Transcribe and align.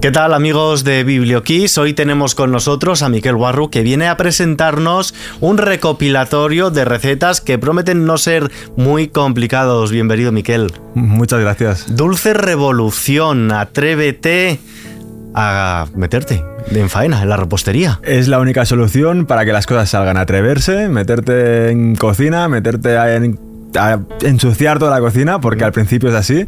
¿Qué 0.00 0.12
tal 0.12 0.32
amigos 0.32 0.84
de 0.84 1.02
BiblioKiss? 1.02 1.76
Hoy 1.76 1.92
tenemos 1.92 2.36
con 2.36 2.52
nosotros 2.52 3.02
a 3.02 3.08
Miquel 3.08 3.34
Guarru 3.34 3.68
que 3.68 3.82
viene 3.82 4.06
a 4.06 4.16
presentarnos 4.16 5.12
un 5.40 5.58
recopilatorio 5.58 6.70
de 6.70 6.84
recetas 6.84 7.40
que 7.40 7.58
prometen 7.58 8.04
no 8.04 8.16
ser 8.16 8.50
muy 8.76 9.08
complicados. 9.08 9.90
Bienvenido 9.90 10.30
Miquel. 10.30 10.72
Muchas 10.94 11.40
gracias. 11.40 11.96
Dulce 11.96 12.32
Revolución, 12.32 13.50
atrévete 13.50 14.60
a 15.34 15.86
meterte 15.96 16.44
en 16.70 16.88
faena, 16.88 17.22
en 17.22 17.28
la 17.28 17.36
repostería. 17.36 17.98
Es 18.04 18.28
la 18.28 18.38
única 18.38 18.64
solución 18.66 19.26
para 19.26 19.44
que 19.44 19.52
las 19.52 19.66
cosas 19.66 19.90
salgan. 19.90 20.16
Atreverse, 20.16 20.88
meterte 20.88 21.70
en 21.70 21.96
cocina, 21.96 22.48
meterte 22.48 22.94
en 23.16 23.48
a 23.76 24.00
ensuciar 24.22 24.78
toda 24.78 24.92
la 24.92 25.00
cocina, 25.00 25.40
porque 25.40 25.64
al 25.64 25.72
principio 25.72 26.08
es 26.08 26.14
así, 26.14 26.46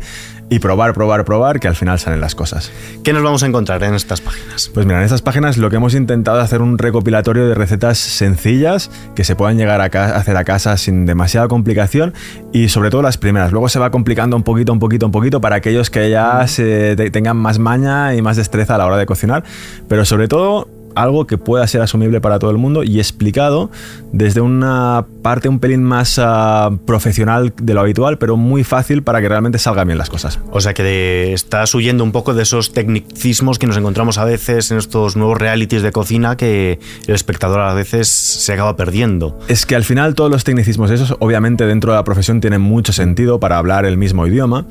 y 0.51 0.59
probar, 0.59 0.93
probar, 0.93 1.25
probar, 1.25 1.61
que 1.61 1.69
al 1.69 1.77
final 1.77 1.99
salen 1.99 2.21
las 2.21 2.35
cosas. 2.35 2.71
¿Qué 3.05 3.13
nos 3.13 3.23
vamos 3.23 3.43
a 3.45 3.47
encontrar 3.47 3.83
en 3.85 3.95
estas 3.95 4.21
páginas? 4.21 4.69
Pues 4.75 4.85
mira, 4.85 4.99
en 4.99 5.05
estas 5.05 5.23
páginas 5.23 5.57
lo 5.57 5.71
que 5.71 5.77
hemos 5.77 5.95
intentado 5.95 6.39
es 6.39 6.45
hacer 6.45 6.61
un 6.61 6.77
recopilatorio 6.77 7.47
de 7.47 7.55
recetas 7.55 7.99
sencillas 7.99 8.91
que 9.15 9.23
se 9.25 9.37
puedan 9.37 9.57
llegar 9.57 9.81
a 9.81 9.85
hacer 10.17 10.37
a 10.37 10.45
casa 10.45 10.77
sin 10.77 11.07
demasiada 11.07 11.47
complicación 11.47 12.13
y 12.53 12.69
sobre 12.69 12.91
todo 12.91 13.01
las 13.01 13.17
primeras. 13.17 13.53
Luego 13.53 13.69
se 13.69 13.79
va 13.79 13.91
complicando 13.91 14.37
un 14.37 14.43
poquito, 14.43 14.73
un 14.73 14.81
poquito, 14.81 15.07
un 15.07 15.13
poquito 15.13 15.41
para 15.41 15.57
aquellos 15.57 15.89
que 15.89 16.11
ya 16.11 16.47
se 16.49 16.97
tengan 17.13 17.37
más 17.37 17.61
maña 17.61 18.15
y 18.15 18.23
más 18.23 18.37
destreza 18.37 18.75
a 18.75 18.79
la 18.79 18.87
hora 18.87 18.97
de 18.97 19.07
cocinar, 19.07 19.45
pero 19.89 20.05
sobre 20.05 20.27
todo 20.27 20.69
algo 20.95 21.27
que 21.27 21.39
pueda 21.39 21.67
ser 21.67 21.83
asumible 21.83 22.21
para 22.21 22.39
todo 22.39 22.51
el 22.51 22.59
mundo 22.59 22.83
y 22.83 22.99
explicado 22.99 23.71
desde 24.13 24.41
una 24.41 25.07
parte 25.23 25.49
un 25.49 25.59
pelín 25.59 25.83
más 25.83 26.19
ah, 26.19 26.71
profesional 26.87 27.53
de 27.61 27.75
lo 27.75 27.81
habitual, 27.81 28.19
pero 28.19 28.37
muy 28.37 28.65
fácil 28.65 29.03
para 29.03 29.21
que 29.21 29.29
realmente 29.29 29.59
salgan 29.59 29.87
bien 29.87 29.99
las 29.99 30.11
cosas. 30.11 30.41
O 30.51 30.61
sea 30.61 30.75
que 30.75 31.33
estás 31.33 31.75
huyendo 31.75 32.05
un 32.05 32.13
poco 32.13 32.35
de 32.35 32.43
esos 32.43 32.73
tecnicismos 32.73 33.59
que 33.59 33.67
nos 33.67 33.77
encontramos 33.77 34.19
a 34.19 34.25
veces 34.25 34.71
en 34.71 34.79
estos 34.79 35.17
nuevos 35.17 35.39
realities 35.39 35.83
de 35.83 35.93
cocina 35.93 36.37
que 36.37 36.79
el 37.07 37.15
espectador 37.15 37.61
a 37.61 37.75
veces 37.75 38.09
se 38.09 38.53
acaba 38.53 38.77
perdiendo. 38.77 39.39
Es 39.49 39.67
que 39.67 39.77
al 39.77 39.85
final 39.85 40.15
todos 40.15 40.31
los 40.31 40.45
tecnicismos 40.45 40.91
esos 40.91 41.17
obviamente 41.21 41.67
dentro 41.67 41.93
de 41.93 41.99
la 41.99 42.05
profesión 42.05 42.41
tienen 42.41 42.61
mucho 42.61 42.93
sentido 42.93 43.41
para 43.41 43.59
hablar 43.59 43.85
el 43.85 43.97
mismo 43.97 44.27
idioma, 44.27 44.67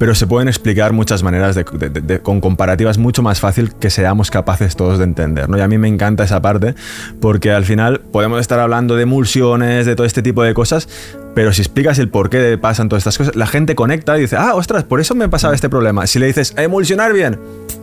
pero 0.00 0.14
se 0.14 0.26
pueden 0.26 0.48
explicar 0.48 0.94
muchas 0.94 1.22
maneras 1.22 1.58
con 2.22 2.40
comparativas 2.40 2.96
mucho 2.96 3.22
más 3.22 3.38
fácil 3.38 3.74
que 3.74 3.90
seamos 3.90 4.30
capaces 4.30 4.74
todos 4.74 4.96
de 4.96 5.04
entender. 5.04 5.50
¿no? 5.50 5.58
Y 5.58 5.60
a 5.60 5.68
mí 5.68 5.76
me 5.76 5.88
encanta 5.88 6.24
esa 6.24 6.40
parte 6.40 6.74
porque 7.20 7.52
al 7.52 7.66
final 7.66 8.00
podemos 8.00 8.40
estar 8.40 8.58
hablando 8.60 8.96
de 8.96 9.02
emulsiones, 9.02 9.84
de 9.90 9.96
todo 9.96 10.06
este 10.06 10.22
tipo 10.22 10.42
de 10.42 10.54
cosas, 10.54 10.88
pero 11.34 11.52
si 11.52 11.62
explicas 11.62 11.98
el 11.98 12.08
por 12.08 12.30
qué 12.30 12.58
pasan 12.58 12.88
todas 12.88 13.02
estas 13.02 13.18
cosas, 13.18 13.36
la 13.36 13.46
gente 13.46 13.74
conecta 13.74 14.16
y 14.18 14.22
dice, 14.22 14.36
ah, 14.36 14.54
ostras, 14.54 14.84
por 14.84 15.00
eso 15.00 15.14
me 15.14 15.28
pasaba 15.28 15.54
este 15.54 15.68
problema. 15.68 16.06
Si 16.06 16.18
le 16.18 16.26
dices, 16.26 16.54
emulsionar 16.56 17.12
bien, 17.12 17.38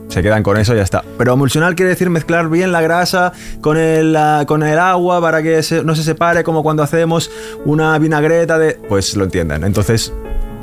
se 0.09 0.21
quedan 0.21 0.43
con 0.43 0.57
eso 0.57 0.73
y 0.73 0.77
ya 0.77 0.83
está. 0.83 1.03
Pero 1.17 1.33
emulsionar 1.33 1.75
quiere 1.75 1.89
decir 1.89 2.09
mezclar 2.09 2.49
bien 2.49 2.71
la 2.71 2.81
grasa 2.81 3.33
con 3.61 3.77
el, 3.77 4.17
con 4.47 4.63
el 4.63 4.79
agua 4.79 5.21
para 5.21 5.43
que 5.43 5.61
no 5.83 5.95
se 5.95 6.03
separe, 6.03 6.43
como 6.43 6.63
cuando 6.63 6.83
hacemos 6.83 7.29
una 7.65 7.97
vinagreta 7.99 8.57
de... 8.57 8.79
Pues 8.89 9.15
lo 9.15 9.25
entienden. 9.25 9.63
Entonces, 9.63 10.13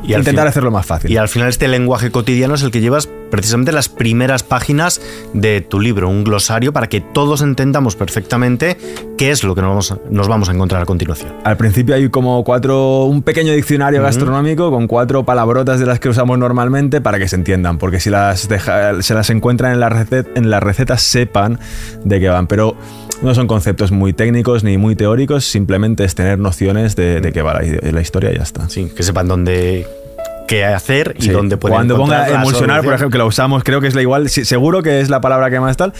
y 0.06 0.14
intentar 0.14 0.46
hacerlo 0.46 0.70
más 0.70 0.86
fácil. 0.86 1.10
Y 1.10 1.16
al 1.16 1.28
final 1.28 1.48
este 1.48 1.68
lenguaje 1.68 2.10
cotidiano 2.10 2.54
es 2.54 2.62
el 2.62 2.70
que 2.70 2.80
llevas 2.80 3.08
precisamente 3.30 3.72
las 3.72 3.88
primeras 3.88 4.42
páginas 4.42 5.00
de 5.32 5.60
tu 5.60 5.80
libro, 5.80 6.08
un 6.08 6.24
glosario 6.24 6.72
para 6.72 6.88
que 6.88 7.00
todos 7.00 7.42
entendamos 7.42 7.96
perfectamente 7.96 8.76
qué 9.18 9.30
es 9.30 9.42
lo 9.42 9.54
que 9.54 9.60
nos 9.60 9.70
vamos 9.70 9.92
a, 9.92 9.98
nos 10.10 10.28
vamos 10.28 10.48
a 10.48 10.52
encontrar 10.52 10.82
a 10.82 10.86
continuación. 10.86 11.32
Al 11.44 11.56
principio 11.56 11.94
hay 11.94 12.08
como 12.10 12.44
cuatro, 12.44 13.04
un 13.04 13.22
pequeño 13.22 13.52
diccionario 13.52 14.02
gastronómico 14.02 14.70
con 14.70 14.86
cuatro 14.86 15.24
palabrotas 15.24 15.80
de 15.80 15.86
las 15.86 15.98
que 15.98 16.08
usamos 16.08 16.38
normalmente 16.38 17.00
para 17.00 17.18
que 17.18 17.28
se 17.28 17.36
entiendan, 17.36 17.78
porque 17.78 17.98
si 17.98 18.10
las 18.10 18.48
se 19.00 19.14
las 19.14 19.30
encuentran 19.30 19.72
en 19.72 19.80
la, 19.80 19.88
receta, 19.88 20.30
en 20.36 20.50
la 20.50 20.60
receta 20.60 20.96
sepan 20.98 21.58
de 22.04 22.20
qué 22.20 22.28
van, 22.28 22.46
pero 22.46 22.76
no 23.22 23.34
son 23.34 23.46
conceptos 23.46 23.90
muy 23.90 24.12
técnicos 24.12 24.64
ni 24.64 24.78
muy 24.78 24.96
teóricos, 24.96 25.44
simplemente 25.44 26.04
es 26.04 26.14
tener 26.14 26.38
nociones 26.38 26.96
de, 26.96 27.20
de 27.20 27.32
qué 27.32 27.42
va 27.42 27.54
la, 27.54 27.92
la 27.92 28.00
historia 28.00 28.32
y 28.32 28.36
ya 28.36 28.42
está. 28.42 28.68
Sí, 28.68 28.90
que 28.94 29.02
sepan 29.02 29.28
dónde 29.28 29.86
qué 30.46 30.64
hacer 30.64 31.16
y 31.18 31.28
dónde 31.28 31.56
pueden 31.56 31.76
Cuando 31.76 31.96
ponga 31.96 32.28
emulsionar, 32.28 32.82
por 32.82 32.94
ejemplo, 32.94 33.10
que 33.10 33.18
lo 33.18 33.26
usamos, 33.26 33.64
creo 33.64 33.80
que 33.80 33.86
es 33.86 33.94
la 33.94 34.02
igual, 34.02 34.28
seguro 34.28 34.82
que 34.82 35.00
es 35.00 35.08
la 35.08 35.20
palabra 35.20 35.50
que 35.50 35.60
más 35.60 35.76
tal, 35.76 35.92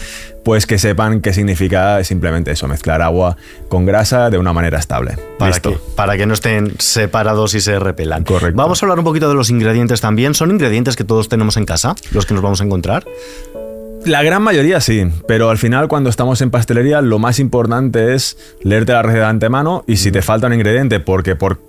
pues 0.43 0.65
que 0.65 0.77
sepan 0.77 1.21
qué 1.21 1.33
significa 1.33 2.03
simplemente 2.03 2.51
eso, 2.51 2.67
mezclar 2.67 3.01
agua 3.01 3.37
con 3.69 3.85
grasa 3.85 4.29
de 4.29 4.37
una 4.37 4.53
manera 4.53 4.79
estable. 4.79 5.17
Para, 5.39 5.59
Que, 5.59 5.77
para 5.95 6.17
que 6.17 6.25
no 6.25 6.33
estén 6.33 6.73
separados 6.79 7.53
y 7.55 7.61
se 7.61 7.79
repelan. 7.79 8.23
Correcto. 8.23 8.57
Vamos 8.57 8.81
a 8.81 8.85
hablar 8.85 8.99
un 8.99 9.05
poquito 9.05 9.29
de 9.29 9.35
los 9.35 9.49
ingredientes 9.49 10.01
también. 10.01 10.33
¿Son 10.33 10.51
ingredientes 10.51 10.95
que 10.95 11.03
todos 11.03 11.29
tenemos 11.29 11.57
en 11.57 11.65
casa, 11.65 11.95
los 12.11 12.25
que 12.25 12.33
nos 12.33 12.43
vamos 12.43 12.61
a 12.61 12.65
encontrar? 12.65 13.05
La 14.05 14.21
gran 14.21 14.43
mayoría 14.43 14.81
sí, 14.81 15.03
pero 15.27 15.49
al 15.49 15.57
final 15.57 15.87
cuando 15.87 16.11
estamos 16.11 16.39
en 16.41 16.51
pastelería 16.51 17.01
lo 17.01 17.17
más 17.17 17.39
importante 17.39 18.13
es 18.13 18.37
leerte 18.61 18.93
la 18.93 19.01
receta 19.01 19.23
de 19.23 19.29
antemano 19.31 19.83
y 19.87 19.97
si 19.97 20.11
te 20.11 20.21
falta 20.21 20.45
un 20.45 20.53
ingrediente 20.53 20.99
porque 20.99 21.35
por 21.35 21.59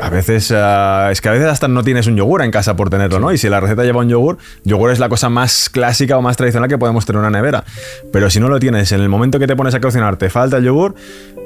a 0.00 0.10
veces 0.10 0.50
uh, 0.50 1.10
es 1.10 1.20
que 1.20 1.28
a 1.28 1.32
veces 1.32 1.48
hasta 1.48 1.68
no 1.68 1.82
tienes 1.82 2.06
un 2.06 2.16
yogur 2.16 2.42
en 2.42 2.50
casa 2.50 2.76
por 2.76 2.90
tenerlo, 2.90 3.20
¿no? 3.20 3.32
Y 3.32 3.38
si 3.38 3.48
la 3.48 3.60
receta 3.60 3.84
lleva 3.84 4.00
un 4.00 4.08
yogur, 4.08 4.38
yogur 4.64 4.90
es 4.90 4.98
la 4.98 5.08
cosa 5.08 5.28
más 5.28 5.68
clásica 5.68 6.16
o 6.16 6.22
más 6.22 6.36
tradicional 6.36 6.68
que 6.68 6.78
podemos 6.78 7.06
tener 7.06 7.20
en 7.20 7.28
una 7.28 7.38
nevera. 7.38 7.64
Pero 8.12 8.30
si 8.30 8.40
no 8.40 8.48
lo 8.48 8.58
tienes, 8.58 8.92
en 8.92 9.00
el 9.00 9.08
momento 9.08 9.38
que 9.38 9.46
te 9.46 9.56
pones 9.56 9.74
a 9.74 9.80
cocinar, 9.80 10.16
te 10.16 10.30
falta 10.30 10.58
el 10.58 10.64
yogur, 10.64 10.94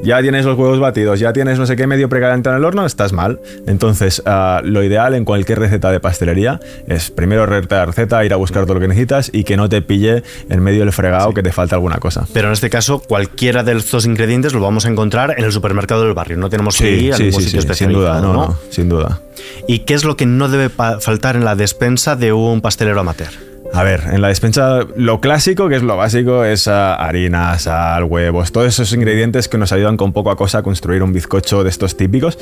ya 0.02 0.20
tienes 0.20 0.44
los 0.44 0.58
huevos 0.58 0.80
batidos, 0.80 1.20
ya 1.20 1.32
tienes 1.32 1.58
no 1.58 1.66
sé 1.66 1.76
qué 1.76 1.86
medio 1.86 2.08
precalentado 2.08 2.56
en 2.56 2.62
el 2.62 2.64
horno, 2.64 2.86
estás 2.86 3.12
mal. 3.12 3.40
Entonces, 3.66 4.22
uh, 4.26 4.64
lo 4.64 4.82
ideal 4.82 5.14
en 5.14 5.24
cualquier 5.24 5.58
receta 5.58 5.90
de 5.90 6.00
pastelería 6.00 6.60
es 6.86 7.10
primero 7.10 7.46
leerte 7.46 7.74
la 7.74 7.86
receta, 7.86 8.24
ir 8.24 8.32
a 8.32 8.36
buscar 8.36 8.64
todo 8.64 8.74
lo 8.74 8.80
que 8.80 8.88
necesitas 8.88 9.30
y 9.32 9.44
que 9.44 9.56
no 9.56 9.68
te 9.68 9.82
pille 9.82 10.22
en 10.48 10.62
medio 10.62 10.80
del 10.80 10.92
fregado 10.92 11.32
que 11.32 11.42
te 11.42 11.52
falta 11.52 11.76
alguna 11.76 11.98
cosa. 11.98 12.26
Pero 12.32 12.48
en 12.48 12.52
este 12.52 12.70
caso, 12.70 13.00
cualquiera 13.00 13.62
de 13.62 13.72
estos 13.72 14.06
ingredientes 14.06 14.52
lo 14.52 14.60
vamos 14.60 14.86
a 14.86 14.88
encontrar 14.88 15.34
en 15.38 15.44
el 15.44 15.52
supermercado 15.52 16.04
del 16.04 16.14
barrio. 16.14 16.36
No 16.36 16.50
tenemos 16.50 16.76
que 16.76 16.90
ir 16.90 17.14
a 17.14 17.18
ningún 17.18 17.40
sitio 17.40 17.60
especializado. 17.60 17.82
Sin 17.82 17.92
duda, 17.92 18.20
no, 18.20 18.41
sin 18.70 18.88
duda. 18.88 19.20
¿Y 19.68 19.80
qué 19.80 19.94
es 19.94 20.04
lo 20.04 20.16
que 20.16 20.26
no 20.26 20.48
debe 20.48 20.68
faltar 20.68 21.36
en 21.36 21.44
la 21.44 21.56
despensa 21.56 22.16
de 22.16 22.32
un 22.32 22.60
pastelero 22.60 23.00
amateur? 23.00 23.30
A 23.74 23.82
ver, 23.84 24.02
en 24.12 24.20
la 24.20 24.28
despensa 24.28 24.80
lo 24.96 25.20
clásico, 25.20 25.70
que 25.70 25.76
es 25.76 25.82
lo 25.82 25.96
básico, 25.96 26.44
es 26.44 26.68
ah, 26.68 26.94
harina, 26.94 27.58
sal, 27.58 28.04
huevos, 28.04 28.52
todos 28.52 28.66
esos 28.66 28.92
ingredientes 28.92 29.48
que 29.48 29.56
nos 29.56 29.72
ayudan 29.72 29.96
con 29.96 30.12
poco 30.12 30.30
a 30.30 30.36
cosa 30.36 30.58
a 30.58 30.62
construir 30.62 31.02
un 31.02 31.14
bizcocho 31.14 31.64
de 31.64 31.70
estos 31.70 31.96
típicos. 31.96 32.38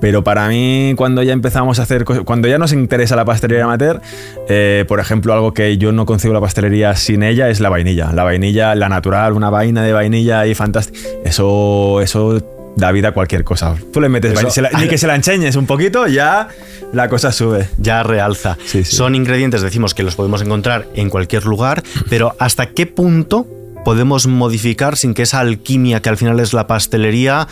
Pero 0.00 0.24
para 0.24 0.48
mí, 0.48 0.94
cuando 0.96 1.22
ya 1.22 1.32
empezamos 1.32 1.78
a 1.78 1.84
hacer, 1.84 2.04
cuando 2.04 2.48
ya 2.48 2.58
nos 2.58 2.72
interesa 2.72 3.14
la 3.14 3.24
pastelería 3.24 3.64
amateur, 3.64 4.00
eh, 4.48 4.84
por 4.88 4.98
ejemplo, 4.98 5.32
algo 5.32 5.54
que 5.54 5.78
yo 5.78 5.92
no 5.92 6.06
concibo 6.06 6.34
la 6.34 6.40
pastelería 6.40 6.96
sin 6.96 7.22
ella 7.22 7.48
es 7.48 7.60
la 7.60 7.68
vainilla. 7.68 8.12
La 8.12 8.24
vainilla, 8.24 8.74
la 8.74 8.88
natural, 8.88 9.34
una 9.34 9.50
vaina 9.50 9.82
de 9.84 9.92
vainilla 9.92 10.40
ahí 10.40 10.56
fantástica. 10.56 10.98
Eso, 11.24 12.00
eso 12.00 12.42
da 12.76 12.92
vida 12.92 13.08
a 13.08 13.12
cualquier 13.12 13.44
cosa. 13.44 13.74
Tú 13.92 14.00
le 14.00 14.08
metes 14.08 14.34
ni 14.78 14.88
que 14.88 14.98
se 14.98 15.06
la 15.06 15.14
enseñes 15.14 15.56
un 15.56 15.66
poquito, 15.66 16.06
ya 16.06 16.48
la 16.92 17.08
cosa 17.08 17.32
sube. 17.32 17.68
Ya 17.78 18.02
realza. 18.02 18.56
Son 18.84 19.14
ingredientes, 19.14 19.62
decimos 19.62 19.94
que 19.94 20.02
los 20.02 20.16
podemos 20.16 20.42
encontrar 20.42 20.86
en 20.94 21.10
cualquier 21.10 21.44
lugar, 21.44 21.82
pero 22.10 22.34
¿hasta 22.38 22.70
qué 22.70 22.86
punto 22.86 23.46
podemos 23.84 24.26
modificar 24.26 24.96
sin 24.96 25.14
que 25.14 25.22
esa 25.22 25.40
alquimia 25.40 26.00
que 26.00 26.08
al 26.08 26.16
final 26.16 26.40
es 26.40 26.52
la 26.52 26.66
pastelería 26.66 27.48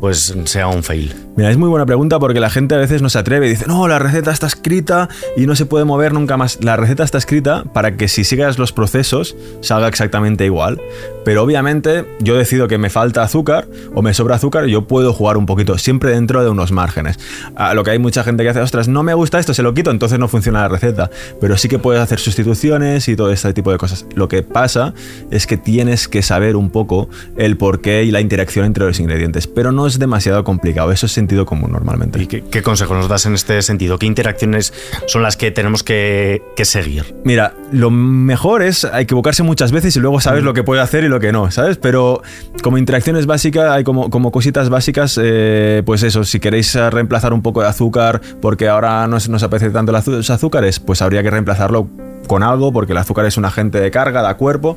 pues 0.00 0.34
sea 0.44 0.68
un 0.68 0.82
fail? 0.82 1.14
Mira, 1.38 1.52
es 1.52 1.56
muy 1.56 1.68
buena 1.68 1.86
pregunta 1.86 2.18
porque 2.18 2.40
la 2.40 2.50
gente 2.50 2.74
a 2.74 2.78
veces 2.78 3.00
no 3.00 3.08
se 3.08 3.16
atreve 3.16 3.46
y 3.46 3.50
dice, 3.50 3.66
no, 3.68 3.86
la 3.86 4.00
receta 4.00 4.32
está 4.32 4.48
escrita 4.48 5.08
y 5.36 5.46
no 5.46 5.54
se 5.54 5.66
puede 5.66 5.84
mover 5.84 6.12
nunca 6.12 6.36
más. 6.36 6.58
La 6.64 6.74
receta 6.74 7.04
está 7.04 7.16
escrita 7.16 7.62
para 7.62 7.96
que 7.96 8.08
si 8.08 8.24
sigas 8.24 8.58
los 8.58 8.72
procesos 8.72 9.36
salga 9.60 9.86
exactamente 9.86 10.44
igual. 10.44 10.80
Pero 11.24 11.44
obviamente 11.44 12.06
yo 12.18 12.36
decido 12.36 12.66
que 12.66 12.76
me 12.76 12.90
falta 12.90 13.22
azúcar 13.22 13.68
o 13.94 14.02
me 14.02 14.14
sobra 14.14 14.34
azúcar, 14.34 14.64
yo 14.64 14.88
puedo 14.88 15.12
jugar 15.12 15.36
un 15.36 15.46
poquito, 15.46 15.78
siempre 15.78 16.10
dentro 16.10 16.42
de 16.42 16.50
unos 16.50 16.72
márgenes. 16.72 17.20
A 17.54 17.72
lo 17.74 17.84
que 17.84 17.92
hay 17.92 18.00
mucha 18.00 18.24
gente 18.24 18.42
que 18.42 18.48
hace, 18.48 18.58
ostras, 18.58 18.88
no 18.88 19.04
me 19.04 19.14
gusta 19.14 19.38
esto, 19.38 19.54
se 19.54 19.62
lo 19.62 19.74
quito, 19.74 19.92
entonces 19.92 20.18
no 20.18 20.26
funciona 20.26 20.62
la 20.62 20.68
receta. 20.68 21.08
Pero 21.40 21.56
sí 21.56 21.68
que 21.68 21.78
puedes 21.78 22.02
hacer 22.02 22.18
sustituciones 22.18 23.06
y 23.06 23.14
todo 23.14 23.30
este 23.30 23.52
tipo 23.52 23.70
de 23.70 23.78
cosas. 23.78 24.06
Lo 24.16 24.26
que 24.26 24.42
pasa 24.42 24.92
es 25.30 25.46
que 25.46 25.56
tienes 25.56 26.08
que 26.08 26.22
saber 26.22 26.56
un 26.56 26.70
poco 26.70 27.08
el 27.36 27.56
porqué 27.56 28.02
y 28.02 28.10
la 28.10 28.20
interacción 28.20 28.64
entre 28.64 28.86
los 28.86 28.98
ingredientes. 28.98 29.46
Pero 29.46 29.70
no 29.70 29.86
es 29.86 30.00
demasiado 30.00 30.42
complicado, 30.42 30.90
eso 30.90 31.06
es 31.06 31.12
sentido 31.28 31.44
común 31.44 31.72
normalmente. 31.72 32.22
¿Y 32.22 32.26
qué, 32.26 32.42
qué 32.42 32.62
consejo 32.62 32.94
nos 32.94 33.08
das 33.08 33.26
en 33.26 33.34
este 33.34 33.60
sentido? 33.60 33.98
¿Qué 33.98 34.06
interacciones 34.06 34.72
son 35.06 35.22
las 35.22 35.36
que 35.36 35.50
tenemos 35.50 35.82
que, 35.82 36.42
seguir? 36.62 37.14
Mira, 37.24 37.54
lo 37.70 37.90
mejor 37.90 38.62
es 38.62 38.86
equivocarse 38.94 39.42
muchas 39.42 39.72
veces 39.72 39.94
y 39.96 40.00
luego 40.00 40.20
sabes 40.20 40.42
mm. 40.42 40.46
lo 40.46 40.54
que 40.54 40.64
puede 40.64 40.80
hacer 40.80 41.04
y 41.04 41.08
lo 41.08 41.20
que 41.20 41.32
no, 41.32 41.50
¿sabes? 41.50 41.76
Pero 41.76 42.22
como 42.62 42.78
interacciones 42.78 43.26
básicas, 43.26 43.70
hay 43.70 43.84
como, 43.84 44.08
como 44.08 44.32
cositas 44.32 44.70
básicas, 44.70 45.20
eh, 45.22 45.82
pues 45.84 46.02
eso, 46.02 46.24
si 46.24 46.40
queréis 46.40 46.74
reemplazar 46.74 47.32
un 47.34 47.42
poco 47.42 47.60
de 47.60 47.68
azúcar 47.68 48.20
porque 48.40 48.68
ahora 48.68 49.06
no 49.06 49.18
nos 49.28 49.42
apetece 49.42 49.70
tanto 49.70 49.92
los 49.92 50.30
azúcares, 50.30 50.80
pues 50.80 51.02
habría 51.02 51.22
que 51.22 51.30
reemplazarlo 51.30 51.88
con 52.28 52.44
algo, 52.44 52.72
porque 52.72 52.92
el 52.92 52.98
azúcar 52.98 53.26
es 53.26 53.36
un 53.36 53.44
agente 53.44 53.80
de 53.80 53.90
carga, 53.90 54.22
da 54.22 54.36
cuerpo, 54.36 54.76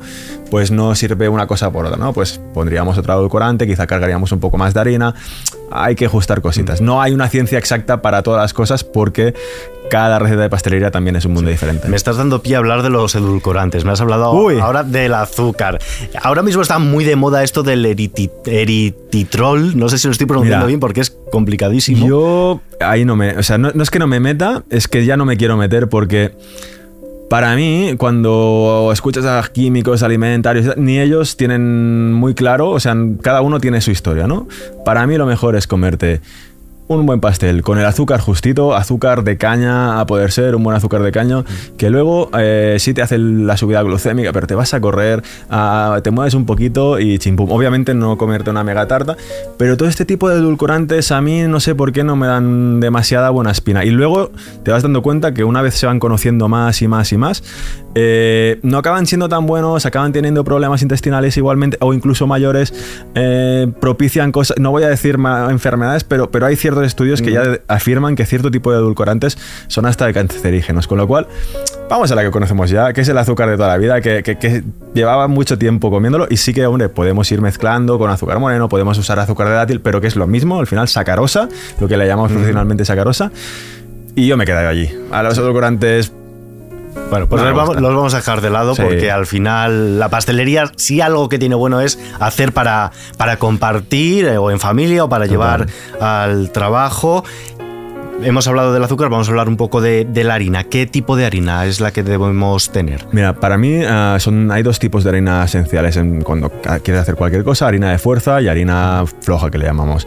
pues 0.50 0.72
no 0.72 0.96
sirve 0.96 1.28
una 1.28 1.46
cosa 1.46 1.70
por 1.70 1.86
otra, 1.86 1.96
¿no? 1.96 2.12
Pues 2.12 2.40
pondríamos 2.52 2.98
otro 2.98 3.14
edulcorante, 3.14 3.68
quizá 3.68 3.86
cargaríamos 3.86 4.32
un 4.32 4.40
poco 4.40 4.58
más 4.58 4.74
de 4.74 4.80
harina, 4.80 5.14
hay 5.70 5.94
que 5.94 6.06
ajustar 6.06 6.42
cositas. 6.42 6.80
No 6.80 7.00
hay 7.00 7.12
una 7.12 7.28
ciencia 7.28 7.58
exacta 7.58 8.02
para 8.02 8.24
todas 8.24 8.42
las 8.42 8.52
cosas 8.52 8.82
porque 8.82 9.34
cada 9.90 10.18
receta 10.18 10.40
de 10.40 10.48
pastelería 10.48 10.90
también 10.90 11.16
es 11.16 11.26
un 11.26 11.34
mundo 11.34 11.50
diferente. 11.50 11.86
Me 11.88 11.96
estás 11.96 12.16
dando 12.16 12.42
pie 12.42 12.54
a 12.54 12.58
hablar 12.58 12.82
de 12.82 12.88
los 12.88 13.14
edulcorantes. 13.14 13.84
Me 13.84 13.92
has 13.92 14.00
hablado 14.00 14.24
ahora 14.62 14.84
del 14.84 15.12
azúcar. 15.12 15.78
Ahora 16.22 16.42
mismo 16.42 16.62
está 16.62 16.78
muy 16.78 17.04
de 17.04 17.14
moda 17.14 17.42
esto 17.42 17.62
del 17.62 17.84
erititrol. 17.84 19.76
No 19.76 19.90
sé 19.90 19.98
si 19.98 20.08
lo 20.08 20.12
estoy 20.12 20.26
pronunciando 20.26 20.66
bien 20.66 20.80
porque 20.80 21.02
es 21.02 21.10
complicadísimo. 21.30 22.06
Yo 22.06 22.62
ahí 22.80 23.04
no 23.04 23.16
me... 23.16 23.36
O 23.36 23.42
sea, 23.42 23.58
no 23.58 23.68
es 23.82 23.90
que 23.90 23.98
no 23.98 24.06
me 24.06 24.18
meta, 24.18 24.64
es 24.70 24.88
que 24.88 25.04
ya 25.04 25.18
no 25.18 25.26
me 25.26 25.36
quiero 25.36 25.58
meter 25.58 25.90
porque... 25.90 26.34
Para 27.32 27.56
mí, 27.56 27.94
cuando 27.96 28.90
escuchas 28.92 29.24
a 29.24 29.42
químicos 29.50 30.02
alimentarios, 30.02 30.76
ni 30.76 31.00
ellos 31.00 31.38
tienen 31.38 32.12
muy 32.12 32.34
claro, 32.34 32.68
o 32.68 32.78
sea, 32.78 32.94
cada 33.22 33.40
uno 33.40 33.58
tiene 33.58 33.80
su 33.80 33.90
historia, 33.90 34.26
¿no? 34.26 34.48
Para 34.84 35.06
mí 35.06 35.16
lo 35.16 35.24
mejor 35.24 35.56
es 35.56 35.66
comerte 35.66 36.20
un 36.88 37.06
buen 37.06 37.20
pastel 37.20 37.62
con 37.62 37.78
el 37.78 37.86
azúcar 37.86 38.20
justito, 38.20 38.74
azúcar 38.74 39.24
de 39.24 39.38
caña 39.38 40.00
a 40.00 40.06
poder 40.06 40.30
ser, 40.30 40.54
un 40.54 40.62
buen 40.62 40.76
azúcar 40.76 41.02
de 41.02 41.12
caña, 41.12 41.44
que 41.76 41.90
luego 41.90 42.30
eh, 42.38 42.76
sí 42.78 42.94
te 42.94 43.02
hace 43.02 43.18
la 43.18 43.56
subida 43.56 43.82
glucémica, 43.82 44.32
pero 44.32 44.46
te 44.46 44.54
vas 44.54 44.74
a 44.74 44.80
correr, 44.80 45.22
te 46.02 46.10
mueves 46.10 46.34
un 46.34 46.46
poquito 46.46 46.98
y 46.98 47.18
chimpum. 47.18 47.50
Obviamente 47.50 47.94
no 47.94 48.18
comerte 48.18 48.50
una 48.50 48.64
mega 48.64 48.86
tarta, 48.86 49.16
pero 49.56 49.76
todo 49.76 49.88
este 49.88 50.04
tipo 50.04 50.28
de 50.28 50.36
edulcorantes 50.36 51.12
a 51.12 51.20
mí 51.20 51.42
no 51.42 51.60
sé 51.60 51.74
por 51.74 51.92
qué 51.92 52.04
no 52.04 52.16
me 52.16 52.26
dan 52.26 52.80
demasiada 52.80 53.30
buena 53.30 53.50
espina. 53.50 53.84
Y 53.84 53.90
luego 53.90 54.30
te 54.62 54.70
vas 54.70 54.82
dando 54.82 55.02
cuenta 55.02 55.32
que 55.34 55.44
una 55.44 55.62
vez 55.62 55.74
se 55.74 55.86
van 55.86 55.98
conociendo 55.98 56.48
más 56.48 56.82
y 56.82 56.88
más 56.88 57.12
y 57.12 57.16
más, 57.16 57.42
eh, 57.94 58.58
no 58.62 58.78
acaban 58.78 59.06
siendo 59.06 59.28
tan 59.28 59.46
buenos, 59.46 59.84
acaban 59.84 60.12
teniendo 60.12 60.44
problemas 60.44 60.80
intestinales 60.82 61.36
igualmente 61.36 61.76
o 61.80 61.92
incluso 61.92 62.26
mayores, 62.26 62.72
eh, 63.14 63.70
propician 63.80 64.32
cosas, 64.32 64.58
no 64.58 64.70
voy 64.70 64.82
a 64.84 64.88
decir 64.88 65.18
enfermedades, 65.50 66.04
pero, 66.04 66.30
pero 66.30 66.46
hay 66.46 66.56
ciertos 66.72 66.86
estudios 66.86 67.22
que 67.22 67.32
ya 67.32 67.60
afirman 67.68 68.16
que 68.16 68.24
cierto 68.26 68.50
tipo 68.50 68.72
de 68.72 68.78
edulcorantes 68.78 69.38
son 69.66 69.86
hasta 69.86 70.12
cancerígenos, 70.12 70.86
con 70.86 70.98
lo 70.98 71.06
cual 71.06 71.26
vamos 71.88 72.10
a 72.10 72.14
la 72.14 72.22
que 72.22 72.30
conocemos 72.30 72.70
ya, 72.70 72.92
que 72.92 73.02
es 73.02 73.08
el 73.08 73.18
azúcar 73.18 73.50
de 73.50 73.56
toda 73.56 73.68
la 73.68 73.76
vida, 73.76 74.00
que, 74.00 74.64
llevaba 74.94 75.28
mucho 75.28 75.58
tiempo 75.58 75.90
comiéndolo 75.90 76.26
y 76.28 76.36
sí 76.36 76.52
que, 76.52 76.66
hombre, 76.66 76.88
podemos 76.88 77.30
ir 77.32 77.40
mezclando 77.40 77.98
con 77.98 78.10
azúcar 78.10 78.38
moreno, 78.38 78.68
podemos 78.68 78.96
usar 78.98 79.18
azúcar 79.18 79.48
de 79.48 79.54
dátil, 79.54 79.80
pero 79.80 80.00
que 80.00 80.06
es 80.06 80.16
lo 80.16 80.26
mismo, 80.26 80.60
al 80.60 80.66
final 80.66 80.88
sacarosa, 80.88 81.48
lo 81.80 81.88
que 81.88 81.96
le 81.96 82.06
llamamos 82.06 82.32
profesionalmente 82.32 82.84
sacarosa. 82.84 83.30
Y 84.14 84.26
yo 84.26 84.36
me 84.36 84.44
quedé 84.44 84.66
allí. 84.66 84.90
A 85.10 85.22
los 85.22 85.38
edulcorantes 85.38 86.12
bueno, 87.10 87.28
pues 87.28 87.42
los, 87.42 87.54
vamos, 87.54 88.14
a 88.14 88.18
dejar 88.18 88.40
de 88.40 88.50
lado 88.50 88.74
porque 88.74 89.10
al 89.10 89.26
final 89.26 89.98
la 89.98 90.08
pastelería 90.08 90.72
sí 90.76 91.00
algo 91.00 91.28
que 91.28 91.38
tiene 91.38 91.54
bueno 91.54 91.80
es 91.80 91.98
hacer 92.20 92.52
para, 92.52 92.90
para 93.16 93.36
compartir 93.36 94.26
eh, 94.26 94.38
o 94.38 94.50
en 94.50 94.60
familia 94.60 95.04
o 95.04 95.08
para 95.08 95.26
llevar 95.26 95.66
al 96.00 96.50
trabajo. 96.52 97.24
Hemos 98.22 98.46
hablado 98.46 98.72
del 98.72 98.84
azúcar, 98.84 99.08
vamos 99.08 99.26
a 99.28 99.32
hablar 99.32 99.48
un 99.48 99.56
poco 99.56 99.80
de, 99.80 100.06
la 100.14 100.34
harina. 100.34 100.64
¿Qué 100.64 100.86
tipo 100.86 101.16
de 101.16 101.26
harina 101.26 101.66
es 101.66 101.80
la 101.80 101.90
que 101.90 102.04
debemos 102.04 102.70
tener? 102.70 103.04
Mira, 103.10 103.34
para 103.34 103.58
mí 103.58 103.82
ah, 103.84 104.16
son, 104.20 104.52
hay 104.52 104.62
dos 104.62 104.78
tipos 104.78 105.02
de 105.02 105.10
harina 105.10 105.44
esenciales 105.44 105.96
en, 105.96 106.22
cuando 106.22 106.50
quieres 106.84 107.02
hacer 107.02 107.16
cualquier 107.16 107.42
cosa, 107.42 107.66
harina 107.66 107.90
de 107.90 107.98
fuerza 107.98 108.40
y 108.40 108.48
harina 108.48 109.04
floja 109.22 109.50
que 109.50 109.58
le 109.58 109.64
llamamos. 109.64 110.06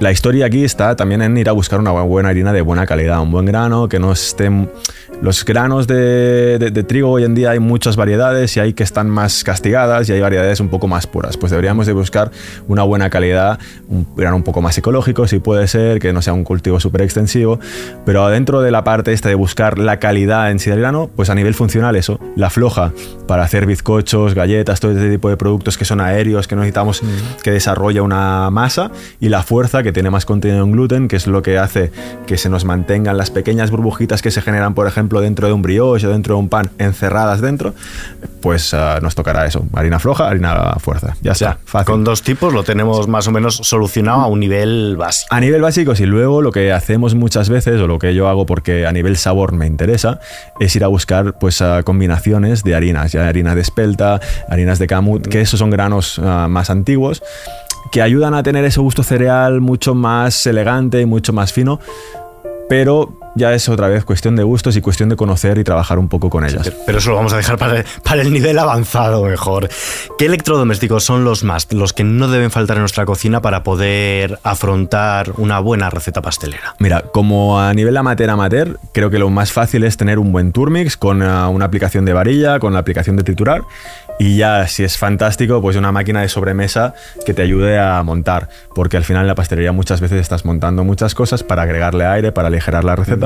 La 0.00 0.10
historia 0.10 0.46
aquí 0.46 0.64
está 0.64 0.96
también 0.96 1.22
en 1.22 1.36
ir 1.36 1.48
a 1.48 1.52
buscar 1.52 1.78
una 1.78 1.92
buena 1.92 2.30
harina 2.30 2.52
de 2.52 2.62
buena 2.62 2.84
calidad, 2.86 3.20
un 3.20 3.30
buen 3.30 3.46
grano, 3.46 3.88
que 3.88 4.00
no 4.00 4.10
esté... 4.10 4.50
Los 5.22 5.44
granos 5.44 5.86
de, 5.86 6.84
trigo 6.88 7.08
hoy 7.08 7.22
en 7.22 7.36
día 7.36 7.52
hay 7.52 7.60
muchas 7.60 7.94
variedades 7.94 8.56
y 8.56 8.60
hay 8.60 8.72
que 8.72 8.82
están 8.82 9.08
más 9.08 9.44
castigadas 9.44 10.08
y 10.08 10.12
hay 10.12 10.20
variedades 10.20 10.58
un 10.58 10.68
poco 10.68 10.88
más 10.88 11.06
puras. 11.06 11.36
Pues 11.36 11.50
deberíamos 11.50 11.86
de 11.86 11.92
buscar 11.92 12.32
una 12.66 12.82
buena 12.82 13.08
calidad, 13.08 13.60
un 13.86 14.04
grano 14.16 14.34
un 14.34 14.42
poco 14.42 14.60
más 14.62 14.76
ecológico, 14.76 15.28
si 15.28 15.38
puede 15.38 15.68
ser, 15.68 16.00
que 16.00 16.12
no 16.12 16.22
sea 16.22 16.32
un 16.32 16.42
cultivo 16.42 16.80
súper 16.80 17.02
extensivo, 17.02 17.60
pero 18.04 18.26
dentro 18.30 18.62
de 18.62 18.72
la 18.72 18.82
parte 18.82 19.12
esta 19.12 19.28
de 19.28 19.36
buscar 19.36 19.78
la 19.78 20.00
calidad 20.00 20.50
en 20.50 20.58
sí 20.58 20.70
del 20.70 20.80
grano, 20.80 21.08
pues 21.14 21.30
a 21.30 21.36
nivel 21.36 21.54
funcional 21.54 21.94
eso, 21.94 22.18
la 22.34 22.50
floja 22.50 22.92
para 23.28 23.44
hacer 23.44 23.64
bizcochos, 23.64 24.34
galletas, 24.34 24.80
todo 24.80 24.90
este 24.90 25.08
tipo 25.08 25.28
de 25.28 25.36
productos 25.36 25.78
que 25.78 25.84
son 25.84 26.00
aéreos, 26.00 26.48
que 26.48 26.56
necesitamos 26.56 27.00
que 27.44 27.52
desarrolle 27.52 28.00
una 28.00 28.50
masa 28.50 28.90
y 29.20 29.28
la 29.28 29.44
fuerza 29.44 29.84
que 29.84 29.92
tiene 29.92 30.10
más 30.10 30.26
contenido 30.26 30.64
en 30.64 30.72
gluten, 30.72 31.06
que 31.06 31.14
es 31.14 31.28
lo 31.28 31.42
que 31.42 31.58
hace 31.58 31.92
que 32.26 32.36
se 32.38 32.48
nos 32.48 32.64
mantengan 32.64 33.16
las 33.16 33.30
pequeñas 33.30 33.70
burbujitas 33.70 34.20
que 34.20 34.32
se 34.32 34.42
generan, 34.42 34.74
por 34.74 34.88
ejemplo, 34.88 35.11
dentro 35.20 35.46
de 35.46 35.52
un 35.52 35.62
brioche 35.62 36.06
o 36.06 36.10
dentro 36.10 36.34
de 36.34 36.40
un 36.40 36.48
pan 36.48 36.70
encerradas 36.78 37.40
dentro, 37.40 37.74
pues 38.40 38.74
ah, 38.74 38.98
nos 39.02 39.14
tocará 39.14 39.46
eso, 39.46 39.64
harina 39.72 39.98
floja, 39.98 40.28
harina 40.28 40.74
fuerza. 40.78 41.16
Ya 41.22 41.34
sea, 41.34 41.58
fácil. 41.64 41.86
Con 41.86 42.04
dos 42.04 42.22
tipos 42.22 42.52
lo 42.52 42.64
tenemos 42.64 43.08
más 43.08 43.28
o 43.28 43.32
menos 43.32 43.56
solucionado 43.56 44.20
a 44.20 44.26
un 44.26 44.40
nivel 44.40 44.96
básico. 44.96 45.34
A 45.34 45.40
nivel 45.40 45.62
básico, 45.62 45.92
y 45.98 46.06
luego 46.06 46.42
lo 46.42 46.52
que 46.52 46.72
hacemos 46.72 47.14
muchas 47.14 47.48
veces, 47.48 47.80
o 47.80 47.86
lo 47.86 47.98
que 47.98 48.14
yo 48.14 48.28
hago 48.28 48.46
porque 48.46 48.86
a 48.86 48.92
nivel 48.92 49.16
sabor 49.16 49.52
me 49.52 49.66
interesa, 49.66 50.20
es 50.58 50.74
ir 50.74 50.84
a 50.84 50.88
buscar 50.88 51.38
pues 51.38 51.62
combinaciones 51.84 52.64
de 52.64 52.74
harinas, 52.74 53.12
ya 53.12 53.28
harina 53.28 53.54
de 53.54 53.60
espelta, 53.60 54.20
harinas 54.48 54.78
de 54.78 54.86
camut, 54.86 55.26
que 55.26 55.40
esos 55.40 55.58
son 55.58 55.70
granos 55.70 56.18
ah, 56.18 56.46
más 56.48 56.70
antiguos 56.70 57.22
que 57.90 58.00
ayudan 58.00 58.32
a 58.32 58.42
tener 58.42 58.64
ese 58.64 58.80
gusto 58.80 59.02
cereal 59.02 59.60
mucho 59.60 59.94
más 59.94 60.46
elegante 60.46 61.00
y 61.00 61.06
mucho 61.06 61.34
más 61.34 61.52
fino, 61.52 61.78
pero 62.68 63.18
ya 63.34 63.52
es 63.52 63.68
otra 63.68 63.88
vez 63.88 64.04
cuestión 64.04 64.36
de 64.36 64.42
gustos 64.42 64.76
y 64.76 64.80
cuestión 64.80 65.08
de 65.08 65.16
conocer 65.16 65.58
y 65.58 65.64
trabajar 65.64 65.98
un 65.98 66.08
poco 66.08 66.30
con 66.30 66.44
ellas. 66.44 66.70
pero 66.86 66.98
eso 66.98 67.10
lo 67.10 67.16
vamos 67.16 67.32
a 67.32 67.36
dejar 67.36 67.58
para, 67.58 67.84
para, 68.02 68.22
el 68.22 68.32
nivel 68.32 68.58
avanzado 68.58 69.24
mejor. 69.24 69.68
¿Qué 70.18 70.26
electrodomésticos 70.26 71.04
son 71.04 71.24
los 71.24 71.44
más, 71.44 71.72
los 71.72 71.92
que 71.92 72.04
no 72.04 72.28
deben 72.28 72.50
faltar 72.50 72.76
en 72.76 72.82
nuestra 72.82 73.06
cocina 73.06 73.42
para 73.42 73.62
poder 73.62 74.38
afrontar 74.42 75.32
una 75.36 75.60
buena 75.60 75.90
receta 75.90 76.22
pastelera? 76.22 76.74
Mira, 76.78 77.02
como 77.02 77.60
a 77.60 77.72
nivel 77.74 77.96
amateur 77.96 78.30
amateur, 78.30 78.78
creo 78.92 79.10
que 79.10 79.18
lo 79.18 79.30
más 79.30 79.52
fácil 79.52 79.84
es 79.84 79.96
tener 79.96 80.18
un 80.18 80.32
buen 80.32 80.52
Turmix 80.52 80.96
con 80.96 81.22
ah, 81.22 81.48
una 81.48 81.64
aplicación 81.64 82.04
de 82.04 82.12
varilla, 82.12 82.58
con 82.58 82.72
la 82.72 82.80
aplicación 82.80 83.16
de 83.16 83.22
triturar 83.22 83.62
y 84.18 84.36
ya 84.36 84.66
si 84.68 84.84
es 84.84 84.98
fantástico, 84.98 85.60
pues 85.60 85.76
una 85.76 85.90
máquina 85.90 86.20
de 86.20 86.28
sobremesa 86.28 86.94
que 87.24 87.34
te 87.34 87.42
ayude 87.42 87.78
a 87.78 88.02
montar, 88.02 88.48
porque 88.74 88.96
al 88.96 89.04
final 89.04 89.22
en 89.22 89.28
la 89.28 89.34
pastelería 89.34 89.72
muchas 89.72 90.00
veces 90.00 90.20
estás 90.20 90.44
montando 90.44 90.84
muchas 90.84 91.14
cosas 91.14 91.42
para 91.42 91.62
agregarle 91.62 92.06
aire, 92.06 92.30
para 92.30 92.48
aligerar 92.48 92.84
la 92.84 92.94
receta 92.94 93.21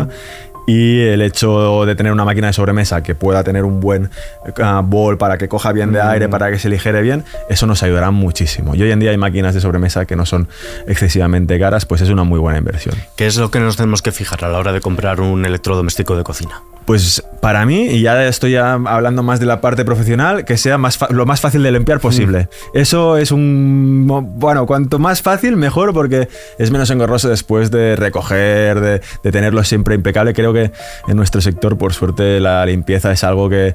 y 0.67 1.03
el 1.03 1.23
hecho 1.23 1.87
de 1.87 1.95
tener 1.95 2.13
una 2.13 2.25
máquina 2.25 2.49
de 2.49 2.53
sobremesa 2.53 3.03
que 3.03 3.15
pueda 3.15 3.45
tener 3.45 3.65
un 3.65 3.81
buen 3.81 4.11
uh, 4.47 4.83
bol 4.83 5.17
para 5.17 5.39
que 5.39 5.49
coja 5.49 5.73
bien 5.73 5.93
de 5.93 6.01
aire, 6.01 6.29
para 6.29 6.51
que 6.51 6.59
se 6.59 6.69
ligere 6.69 7.03
bien, 7.03 7.25
eso 7.49 7.67
nos 7.67 7.83
ayudará 7.83 8.11
muchísimo. 8.11 8.75
Y 8.75 8.83
hoy 8.83 8.91
en 8.91 8.99
día 8.99 9.13
hay 9.13 9.17
máquinas 9.17 9.55
de 9.55 9.61
sobremesa 9.61 10.07
que 10.07 10.17
no 10.17 10.27
son 10.27 10.49
excesivamente 10.87 11.59
caras, 11.59 11.87
pues 11.87 12.01
es 12.01 12.11
una 12.11 12.25
muy 12.25 12.41
buena 12.41 12.59
inversión. 12.59 12.97
¿Qué 13.17 13.27
es 13.27 13.37
lo 13.37 13.51
que 13.51 13.61
nos 13.61 13.77
tenemos 13.77 14.03
que 14.03 14.11
fijar 14.11 14.45
a 14.45 14.49
la 14.49 14.59
hora 14.59 14.73
de 14.73 14.81
comprar 14.81 15.21
un 15.21 15.45
electrodoméstico 15.47 16.17
de 16.17 16.25
cocina? 16.25 16.63
Pues 16.87 17.23
para 17.41 17.67
mí, 17.67 17.87
y 17.87 18.01
ya 18.01 18.27
estoy 18.27 18.55
hablando 18.55 19.25
más 19.25 19.41
de 19.41 19.47
la 19.47 19.61
parte 19.61 19.85
profesional, 19.85 20.45
que 20.45 20.57
sea 20.57 20.79
más 20.79 20.99
lo 21.11 21.27
más 21.27 21.41
fácil 21.41 21.63
de 21.65 21.73
limpiar 21.73 21.99
posible. 22.01 22.45
Mm. 22.75 22.79
Eso 22.79 23.17
es 23.17 23.33
un... 23.33 24.07
Bueno, 24.37 24.67
cuanto 24.67 25.01
más 25.01 25.21
fácil, 25.21 25.57
mejor, 25.57 25.93
porque 25.93 26.29
es 26.59 26.71
menos 26.71 26.89
engorroso 26.91 27.29
después 27.29 27.73
de 27.73 27.97
recoger, 27.97 28.81
de, 28.81 29.01
de 29.23 29.33
tenerlo 29.33 29.65
siempre 29.65 29.97
impecable. 29.97 30.33
Creo 30.33 30.53
que 30.53 30.71
en 31.09 31.17
nuestro 31.17 31.41
sector, 31.41 31.77
por 31.77 31.93
suerte, 31.93 32.39
la 32.39 32.65
limpieza 32.65 33.11
es 33.11 33.25
algo 33.25 33.49
que 33.49 33.75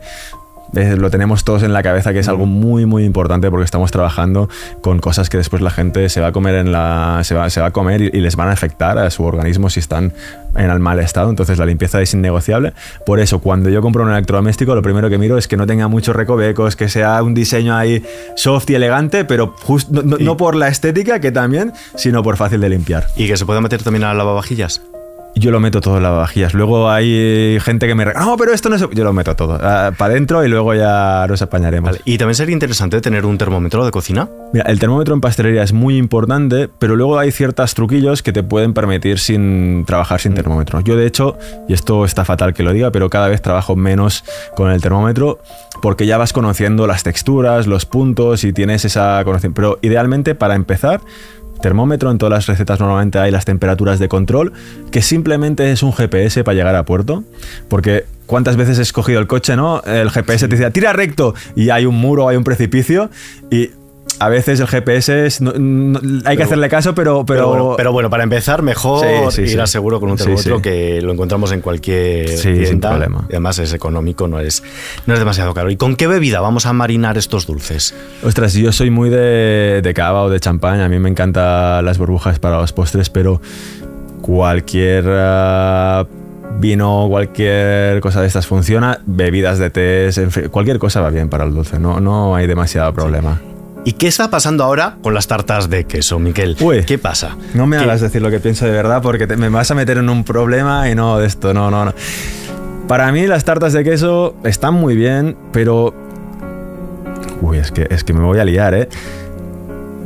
lo 0.73 1.09
tenemos 1.09 1.43
todos 1.43 1.63
en 1.63 1.73
la 1.73 1.83
cabeza 1.83 2.13
que 2.13 2.19
es 2.19 2.27
algo 2.27 2.45
muy 2.45 2.85
muy 2.85 3.03
importante 3.03 3.49
porque 3.49 3.65
estamos 3.65 3.91
trabajando 3.91 4.49
con 4.81 4.99
cosas 4.99 5.29
que 5.29 5.37
después 5.37 5.61
la 5.61 5.69
gente 5.69 6.09
se 6.09 6.21
va 6.21 6.27
a 6.27 6.31
comer 6.31 6.55
en 6.55 6.71
la 6.71 7.21
se 7.23 7.35
va, 7.35 7.49
se 7.49 7.61
va 7.61 7.67
a 7.67 7.71
comer 7.71 8.01
y, 8.01 8.21
les 8.21 8.35
van 8.35 8.49
a 8.49 8.51
afectar 8.51 8.97
a 8.97 9.09
su 9.09 9.23
organismo 9.23 9.69
si 9.69 9.79
están 9.79 10.13
en 10.55 10.69
el 10.69 10.79
mal 10.79 10.99
estado. 10.99 11.29
Entonces 11.29 11.57
la 11.57 11.65
limpieza 11.65 12.01
es 12.01 12.13
innegociable. 12.13 12.73
Por 13.05 13.19
eso 13.19 13.39
cuando 13.39 13.69
yo 13.69 13.81
compro 13.81 14.03
un 14.03 14.11
electrodoméstico 14.11 14.75
lo 14.75 14.81
primero 14.81 15.09
que 15.09 15.17
miro 15.17 15.37
es 15.37 15.47
que 15.47 15.57
no 15.57 15.65
tenga 15.65 15.87
muchos 15.87 16.15
recovecos 16.15 16.75
que 16.75 16.89
sea 16.89 17.21
un 17.23 17.33
diseño 17.33 17.75
ahí 17.75 18.03
soft 18.35 18.69
y 18.69 18.75
elegante 18.75 19.25
pero 19.25 19.55
no, 19.89 20.17
no 20.17 20.37
por 20.37 20.55
la 20.55 20.67
estética 20.67 21.19
que 21.19 21.31
también 21.31 21.73
sino 21.95 22.23
por 22.23 22.37
fácil 22.37 22.61
de 22.61 22.69
limpiar. 22.69 23.07
Y 23.15 23.27
que 23.27 23.37
se 23.37 23.45
pueda 23.45 23.61
meter 23.61 23.83
también 23.83 24.03
a 24.03 24.13
lavavajillas 24.13 24.81
yo 25.41 25.51
lo 25.51 25.59
meto 25.59 25.81
todo 25.81 25.97
en 25.97 26.03
lavavajillas. 26.03 26.53
Luego 26.53 26.89
hay 26.89 27.57
gente 27.61 27.87
que 27.87 27.95
me 27.95 28.05
no, 28.05 28.37
pero 28.37 28.53
esto 28.53 28.69
no 28.69 28.75
es. 28.75 28.85
Yo 28.91 29.03
lo 29.03 29.11
meto 29.11 29.35
todo 29.35 29.59
ah, 29.61 29.91
para 29.97 30.13
adentro 30.13 30.45
y 30.45 30.47
luego 30.47 30.73
ya 30.73 31.25
nos 31.27 31.41
apañaremos. 31.41 31.99
Y 32.05 32.17
también 32.17 32.35
sería 32.35 32.53
interesante 32.53 33.01
tener 33.01 33.25
un 33.25 33.37
termómetro 33.37 33.83
de 33.83 33.91
cocina. 33.91 34.29
Mira, 34.53 34.65
el 34.65 34.79
termómetro 34.79 35.15
en 35.15 35.21
pastelería 35.21 35.63
es 35.63 35.73
muy 35.73 35.97
importante, 35.97 36.69
pero 36.79 36.95
luego 36.95 37.17
hay 37.17 37.31
ciertos 37.31 37.73
truquillos 37.73 38.21
que 38.21 38.31
te 38.31 38.43
pueden 38.43 38.73
permitir 38.73 39.19
sin 39.19 39.83
trabajar 39.85 40.21
sin 40.21 40.33
mm. 40.33 40.35
termómetro. 40.35 40.79
Yo, 40.81 40.95
de 40.95 41.07
hecho, 41.07 41.37
y 41.67 41.73
esto 41.73 42.05
está 42.05 42.23
fatal 42.23 42.53
que 42.53 42.63
lo 42.63 42.71
diga, 42.71 42.91
pero 42.91 43.09
cada 43.09 43.27
vez 43.27 43.41
trabajo 43.41 43.75
menos 43.75 44.23
con 44.55 44.71
el 44.71 44.81
termómetro 44.81 45.39
porque 45.81 46.05
ya 46.05 46.17
vas 46.17 46.33
conociendo 46.33 46.85
las 46.85 47.03
texturas, 47.03 47.65
los 47.65 47.85
puntos 47.85 48.43
y 48.43 48.53
tienes 48.53 48.85
esa 48.85 49.21
conocimiento. 49.23 49.55
Pero 49.55 49.79
idealmente, 49.81 50.35
para 50.35 50.55
empezar, 50.55 51.01
termómetro, 51.61 52.11
en 52.11 52.17
todas 52.17 52.31
las 52.31 52.47
recetas 52.47 52.79
normalmente 52.79 53.19
hay 53.19 53.31
las 53.31 53.45
temperaturas 53.45 53.99
de 53.99 54.07
control, 54.09 54.53
que 54.91 55.01
simplemente 55.01 55.71
es 55.71 55.83
un 55.83 55.93
GPS 55.93 56.43
para 56.43 56.55
llegar 56.55 56.75
a 56.75 56.85
puerto, 56.85 57.23
porque 57.69 58.05
cuántas 58.25 58.57
veces 58.57 58.79
he 58.79 58.81
escogido 58.81 59.19
el 59.19 59.27
coche, 59.27 59.55
¿no? 59.55 59.81
El 59.83 60.09
GPS 60.09 60.47
te 60.47 60.55
dice, 60.55 60.71
tira 60.71 60.93
recto 60.93 61.33
y 61.55 61.69
hay 61.69 61.85
un 61.85 61.95
muro, 61.95 62.27
hay 62.27 62.37
un 62.37 62.43
precipicio 62.43 63.09
y 63.49 63.71
a 64.21 64.29
veces 64.29 64.59
el 64.59 64.67
GPS 64.67 65.25
es, 65.25 65.41
hay 65.41 66.37
que 66.37 66.43
hacerle 66.43 66.69
caso, 66.69 66.93
pero 66.93 67.25
pero, 67.25 67.73
pero, 67.75 67.91
bueno, 67.91 68.11
para 68.11 68.21
empezar, 68.21 68.61
mejor 68.61 69.03
ir 69.39 69.59
a 69.59 69.65
seguro 69.65 69.99
con 69.99 70.11
un 70.11 70.17
termómetro 70.17 70.61
que 70.61 71.01
lo 71.01 71.11
encontramos 71.11 71.51
en 71.51 71.61
cualquier 71.61 72.39
tienda. 72.39 72.67
Sin 72.67 72.79
problema. 72.79 73.25
Y 73.29 73.33
además 73.33 73.57
es 73.57 73.73
económico, 73.73 74.27
no 74.27 74.39
es, 74.39 74.61
no 75.07 75.15
es 75.15 75.19
demasiado 75.19 75.55
caro. 75.55 75.71
¿Y 75.71 75.75
con 75.75 75.95
qué 75.95 76.05
bebida 76.05 76.39
vamos 76.39 76.67
a 76.67 76.73
marinar 76.73 77.17
estos 77.17 77.47
dulces? 77.47 77.95
Ostras, 78.23 78.53
yo 78.53 78.71
soy 78.71 78.91
muy 78.91 79.09
de, 79.09 79.81
de 79.81 79.93
cava 79.95 80.21
o 80.21 80.29
de 80.29 80.39
champán. 80.39 80.81
A 80.81 80.87
mí 80.87 80.99
me 80.99 81.09
encantan 81.09 81.83
las 81.83 81.97
burbujas 81.97 82.37
para 82.37 82.61
los 82.61 82.73
postres, 82.73 83.09
pero 83.09 83.41
cualquier. 84.21 85.03
Uh, 85.07 86.05
vino, 86.59 87.07
cualquier 87.09 87.99
cosa 88.01 88.21
de 88.21 88.27
estas 88.27 88.45
funciona, 88.45 88.99
bebidas 89.07 89.57
de 89.57 89.71
té, 89.71 90.09
cualquier 90.51 90.77
cosa 90.77 91.01
va 91.01 91.09
bien 91.09 91.29
para 91.29 91.45
el 91.45 91.53
dulce, 91.53 91.79
no, 91.79 91.99
no 92.01 92.35
hay 92.35 92.45
demasiado 92.45 92.93
problema. 92.93 93.39
¿Y 93.83 93.93
qué 93.93 94.07
está 94.07 94.29
pasando 94.29 94.63
ahora 94.63 94.97
con 95.01 95.15
las 95.15 95.27
tartas 95.27 95.69
de 95.69 95.85
queso, 95.85 96.19
Miquel? 96.19 96.55
¿Qué 96.85 96.99
pasa? 96.99 97.35
No 97.55 97.65
me 97.65 97.77
hagas 97.77 97.99
decir 97.99 98.21
lo 98.21 98.29
que 98.29 98.39
pienso 98.39 98.65
de 98.65 98.71
verdad 98.71 99.01
porque 99.01 99.25
me 99.25 99.49
vas 99.49 99.71
a 99.71 99.75
meter 99.75 99.97
en 99.97 100.09
un 100.09 100.23
problema 100.23 100.87
y 100.89 100.93
no 100.93 101.17
de 101.17 101.25
esto, 101.25 101.53
no, 101.53 101.71
no, 101.71 101.85
no. 101.85 101.93
Para 102.87 103.11
mí 103.11 103.25
las 103.25 103.43
tartas 103.43 103.73
de 103.73 103.83
queso 103.83 104.35
están 104.43 104.75
muy 104.75 104.95
bien, 104.95 105.35
pero... 105.51 105.95
Uy, 107.41 107.57
es 107.57 107.71
que, 107.71 107.87
es 107.89 108.03
que 108.03 108.13
me 108.13 108.21
voy 108.21 108.37
a 108.37 108.45
liar, 108.45 108.75
¿eh? 108.75 108.89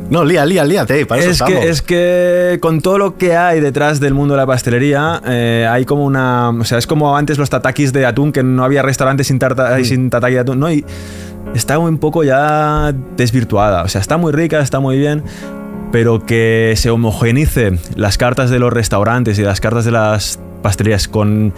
No, 0.08 0.24
lía, 0.24 0.46
lía, 0.46 0.64
líate, 0.64 1.04
para 1.04 1.22
es 1.22 1.42
que, 1.42 1.68
es 1.68 1.82
que 1.82 2.58
con 2.60 2.80
todo 2.80 2.96
lo 2.96 3.16
que 3.16 3.36
hay 3.36 3.60
detrás 3.60 3.98
del 3.98 4.14
mundo 4.14 4.34
de 4.34 4.38
la 4.38 4.46
pastelería, 4.46 5.20
eh, 5.26 5.66
hay 5.68 5.84
como 5.84 6.04
una. 6.04 6.50
O 6.50 6.64
sea, 6.64 6.78
es 6.78 6.86
como 6.86 7.16
antes 7.16 7.38
los 7.38 7.50
tatakis 7.50 7.92
de 7.92 8.06
atún, 8.06 8.30
que 8.30 8.44
no 8.44 8.62
había 8.62 8.82
restaurantes 8.82 9.26
sin, 9.26 9.40
tarta, 9.40 9.76
mm. 9.76 9.84
sin 9.84 10.08
tataki 10.08 10.34
de 10.34 10.40
atún. 10.40 10.60
No, 10.60 10.70
y 10.70 10.84
está 11.54 11.78
un 11.78 11.98
poco 11.98 12.24
ya 12.24 12.92
desvirtuada. 13.16 13.82
O 13.82 13.88
sea, 13.88 14.00
está 14.00 14.16
muy 14.16 14.32
rica, 14.32 14.60
está 14.60 14.80
muy 14.80 14.98
bien, 14.98 15.22
pero 15.92 16.24
que 16.24 16.74
se 16.76 16.90
homogenice 16.90 17.78
las 17.94 18.18
cartas 18.18 18.50
de 18.50 18.58
los 18.58 18.72
restaurantes 18.72 19.38
y 19.38 19.42
las 19.42 19.60
cartas 19.60 19.84
de 19.84 19.92
las 19.92 20.38
pastelerías 20.62 21.08
con 21.08 21.52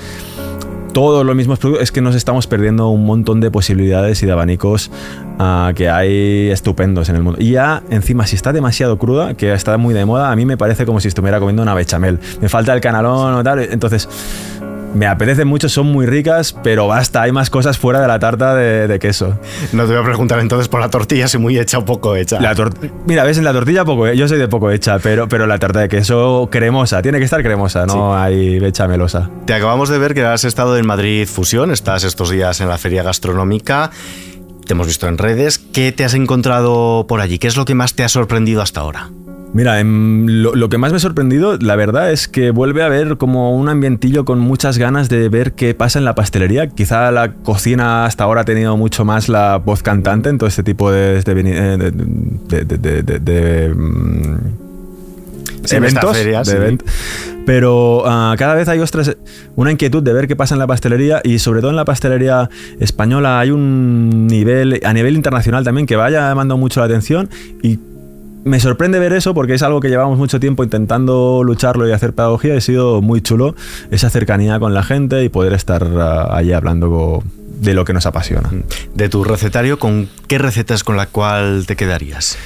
todos 0.92 1.25
los 1.25 1.37
mismos 1.37 1.59
productos, 1.59 1.85
es 1.85 1.92
que 1.92 2.00
nos 2.00 2.14
estamos 2.14 2.47
perdiendo 2.47 2.88
un 2.88 3.04
montón 3.04 3.40
de 3.40 3.50
posibilidades 3.50 4.23
y 4.23 4.26
de 4.26 4.33
abanicos 4.33 4.90
ah, 5.38 5.73
que 5.75 5.88
hay 5.88 6.50
estupendos 6.50 7.09
en 7.09 7.16
el 7.16 7.23
mundo. 7.23 7.38
Y 7.40 7.52
ya, 7.52 7.83
encima, 7.90 8.26
si 8.26 8.37
está 8.37 8.52
demasiado 8.52 8.99
cruda, 8.99 9.35
que 9.35 9.52
está 9.52 9.76
muy 9.78 9.95
de 9.95 10.04
moda, 10.04 10.33
a 10.33 10.37
mí 10.37 10.45
me 10.45 10.57
parece 10.57 10.87
como 10.87 11.00
si 11.00 11.09
estuviera 11.09 11.38
comiendo 11.38 11.62
una 11.62 11.75
bechamel. 11.75 12.18
Me 12.40 12.49
falta 12.49 12.75
el 12.75 12.80
canalón 12.80 13.35
o 13.35 13.45
tal. 13.45 13.61
Entonces, 13.61 14.09
me 14.95 15.07
apetece 15.07 15.45
mucho, 15.45 15.68
son 15.68 15.87
muy 15.87 16.07
ricas, 16.07 16.54
pero 16.62 16.87
basta, 16.87 17.23
hay 17.23 17.33
más 17.33 17.50
cosas 17.50 17.78
fuera 17.78 18.00
de 18.00 18.09
la 18.09 18.18
tarta 18.18 18.54
de, 18.54 18.99
queso. 18.99 19.38
No 19.73 19.85
te 19.85 19.92
voy 19.92 20.02
a 20.02 20.04
preguntar 20.04 20.40
entonces 20.40 20.68
por 20.68 20.80
la 20.80 20.90
tortilla, 20.90 21.28
si 21.28 21.38
muy 21.38 21.59
hecha 21.59 21.78
o 21.78 21.85
poco 21.85 22.16
hecha. 22.16 22.40
La 22.40 22.54
Mira, 23.07 23.25
ves, 23.25 23.38
en 23.38 23.45
la 23.45 23.52
tortilla 23.52 23.85
poco, 23.85 24.09
yo 24.12 24.26
soy 24.28 24.38
de 24.38 24.49
poco 24.49 24.71
hecha, 24.71 24.99
pero, 24.99 25.28
pero 25.28 25.47
la 25.47 25.59
tarta 25.59 25.80
de 25.80 25.88
queso 25.88 26.49
cremosa, 26.50 27.02
tiene 27.02 27.18
que 27.18 27.25
estar 27.25 27.42
cremosa, 27.42 27.87
no 27.87 28.16
hay 28.16 28.59
hay 28.59 28.88
melosa. 28.88 29.30
Te 29.47 29.54
acabamos 29.54 29.88
de 29.88 29.99
ver 29.99 30.14
que 30.14 30.25
has 30.25 30.45
estado 30.45 30.76
en 30.76 30.87
Madrid 30.87 31.26
Fusión, 31.26 31.71
estás 31.71 32.04
estos 32.04 32.30
días 32.30 32.61
en 32.61 32.68
la 32.68 32.78
feria 32.78 33.02
gastronómica, 33.02 33.90
te 34.66 34.73
hemos 34.75 34.87
visto 34.87 35.07
en 35.07 35.18
redes, 35.18 35.59
¿qué 35.59 35.92
te 35.92 36.04
has 36.04 36.14
encontrado 36.14 37.07
por 37.09 37.21
allí? 37.21 37.38
¿Qué 37.38 37.47
es 37.47 37.57
lo 37.57 37.64
que 37.64 37.75
más 37.75 37.95
te 37.95 38.04
ha 38.04 38.09
sorprendido 38.09 38.62
hasta 38.62 38.80
ahora? 38.80 39.11
Mira, 39.55 39.81
em, 39.81 40.26
lo, 40.26 40.69
que 40.69 40.76
más 40.76 40.93
me 40.93 40.97
ha 40.97 41.00
sorprendido, 41.00 41.57
la 41.57 41.75
verdad, 41.75 42.12
es 42.12 42.28
que 42.28 42.50
vuelve 42.50 42.83
a 42.83 42.87
haber 42.87 43.17
como 43.17 43.57
un 43.57 43.69
ambientillo 43.69 44.25
con 44.25 44.38
muchas 44.40 44.76
ganas 44.76 45.09
de 45.09 45.28
ver 45.28 45.52
qué 45.52 45.75
pasa 45.75 45.99
en 45.99 46.05
la 46.05 46.14
pastelería. 46.14 46.69
Quizá 46.69 47.11
la 47.11 47.33
cocina 47.33 48.05
hasta 48.05 48.25
ahora 48.25 48.43
ha 48.43 48.45
tenido 48.45 48.76
mucho 48.76 49.05
más 49.05 49.28
la 49.28 49.57
voz 49.57 49.83
cantante 49.83 50.28
en 50.28 50.38
todo 50.38 50.49
este 50.49 50.62
tipo 50.62 50.90
de, 50.90 51.19
eventos. 55.73 56.17
Pero 57.47 58.02
ah, 58.05 58.35
cada 58.37 58.55
vez 58.55 58.69
hay 58.69 58.81
una 59.57 59.73
inquietud 59.73 60.02
de 60.02 60.12
ver 60.12 60.28
qué 60.28 60.37
pasa 60.37 60.55
en 60.55 60.59
la 60.59 60.67
pastelería 60.67 61.23
y 61.25 61.38
sobre 61.38 61.61
todo 61.61 61.71
en 61.71 61.76
la 61.76 61.87
pastelería 61.87 62.50
española 62.78 63.40
hay 63.40 63.50
un 63.50 64.26
nivel, 64.26 64.81
a 64.85 64.93
nivel 64.93 65.17
internacional 65.17 65.64
también, 65.64 65.87
que 65.87 65.97
vaya 65.97 66.28
llamando 66.28 66.59
mucho 66.59 66.81
la 66.81 66.87
atención 66.87 67.31
y 67.62 67.78
me 68.45 68.61
sorprende 68.61 68.99
ver 68.99 69.12
eso 69.12 69.35
porque 69.35 69.54
es 69.54 69.62
algo 69.62 69.80
que 69.80 69.88
llevamos 69.88 70.18
mucho 70.18 70.40
tiempo 70.40 70.64
intentando 70.64 71.42
lucharlo 71.45 71.88
y 71.88 71.92
hacer 71.92 72.14
pedagogía. 72.14 72.54
He 72.54 72.61
sido 72.61 73.02
muy 73.02 73.21
chulo 73.21 73.54
esa 73.90 74.11
cercanía 74.11 74.59
con 74.59 74.75
la 74.75 74.83
gente 74.83 75.25
y 75.25 75.28
poder 75.28 75.52
estar 75.52 75.85
ah, 75.85 76.37
allí 76.37 76.52
hablando 76.52 77.23
de 77.61 77.75
lo 77.75 77.85
que 77.85 77.92
nos 77.92 78.07
apasiona. 78.07 78.50
De 78.95 79.09
tu 79.09 79.25
recetario, 79.25 79.78
¿con 79.78 80.09
qué 80.26 80.38
recetas 80.38 80.85
con 80.85 80.97
la 80.97 81.07
cual 81.07 81.64
te 81.66 81.76
quedarías? 81.76 82.38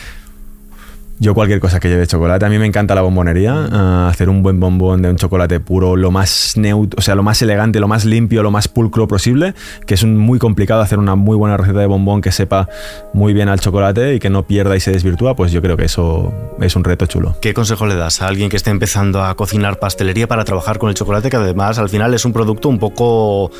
Yo 1.22 1.34
cualquier 1.34 1.60
cosa 1.60 1.78
que 1.78 1.88
lleve 1.88 2.04
chocolate. 2.08 2.44
A 2.46 2.48
mí 2.48 2.58
me 2.58 2.66
encanta 2.66 2.96
la 2.96 3.02
bombonería. 3.02 3.68
Ah, 3.70 4.08
hacer 4.10 4.28
un 4.28 4.42
buen 4.42 4.58
bombón 4.58 5.02
de 5.02 5.08
un 5.08 5.14
chocolate 5.14 5.60
puro, 5.60 5.94
lo 5.94 6.10
más 6.10 6.54
neutro, 6.56 6.98
o 6.98 7.00
sea, 7.00 7.14
lo 7.14 7.22
más 7.22 7.40
elegante, 7.42 7.78
lo 7.78 7.86
más 7.86 8.04
limpio, 8.04 8.42
lo 8.42 8.50
más 8.50 8.66
pulcro 8.66 9.06
posible. 9.06 9.54
Que 9.86 9.94
es 9.94 10.04
muy 10.04 10.40
complicado 10.40 10.80
hacer 10.80 10.98
una 10.98 11.14
muy 11.14 11.36
buena 11.36 11.56
receta 11.56 11.78
de 11.78 11.86
bombón 11.86 12.22
que 12.22 12.32
sepa 12.32 12.68
muy 13.12 13.34
bien 13.34 13.48
al 13.48 13.60
chocolate 13.60 14.16
y 14.16 14.18
que 14.18 14.30
no 14.30 14.48
pierda 14.48 14.74
y 14.74 14.80
se 14.80 14.90
desvirtúa. 14.90 15.36
Pues 15.36 15.52
yo 15.52 15.62
creo 15.62 15.76
que 15.76 15.84
eso 15.84 16.34
es 16.60 16.74
un 16.74 16.82
reto 16.82 17.06
chulo. 17.06 17.36
¿Qué 17.40 17.54
consejo 17.54 17.86
le 17.86 17.94
das 17.94 18.20
a 18.20 18.26
alguien 18.26 18.50
que 18.50 18.56
esté 18.56 18.70
empezando 18.70 19.22
a 19.22 19.36
cocinar 19.36 19.78
pastelería 19.78 20.26
para 20.26 20.42
trabajar 20.42 20.78
con 20.78 20.88
el 20.88 20.96
chocolate, 20.96 21.30
que 21.30 21.36
además 21.36 21.78
al 21.78 21.88
final 21.88 22.12
es 22.14 22.24
un 22.24 22.32
producto 22.32 22.68
un 22.68 22.80
poco 22.80 23.52